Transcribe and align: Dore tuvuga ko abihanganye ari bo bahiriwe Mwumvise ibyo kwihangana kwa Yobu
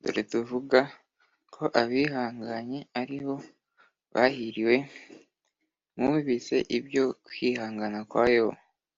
Dore 0.00 0.22
tuvuga 0.32 0.80
ko 1.54 1.62
abihanganye 1.80 2.80
ari 3.00 3.18
bo 3.24 3.36
bahiriwe 4.14 4.76
Mwumvise 5.94 6.56
ibyo 6.78 7.04
kwihangana 7.26 7.98
kwa 8.10 8.24
Yobu 8.36 8.58